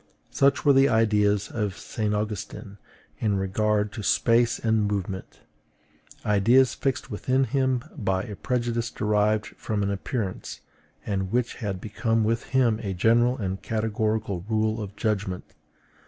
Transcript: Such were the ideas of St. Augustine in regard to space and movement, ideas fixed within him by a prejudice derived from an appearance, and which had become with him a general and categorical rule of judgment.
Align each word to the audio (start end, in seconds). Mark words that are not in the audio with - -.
Such 0.31 0.65
were 0.65 0.73
the 0.73 0.89
ideas 0.89 1.51
of 1.51 1.77
St. 1.77 2.11
Augustine 2.11 2.79
in 3.19 3.37
regard 3.37 3.91
to 3.91 4.01
space 4.01 4.57
and 4.57 4.87
movement, 4.87 5.41
ideas 6.25 6.73
fixed 6.73 7.11
within 7.11 7.43
him 7.43 7.83
by 7.95 8.23
a 8.23 8.35
prejudice 8.35 8.89
derived 8.89 9.45
from 9.45 9.83
an 9.83 9.91
appearance, 9.91 10.61
and 11.05 11.31
which 11.31 11.57
had 11.57 11.79
become 11.79 12.23
with 12.23 12.45
him 12.45 12.79
a 12.81 12.95
general 12.95 13.37
and 13.37 13.61
categorical 13.61 14.43
rule 14.49 14.81
of 14.81 14.95
judgment. 14.95 15.43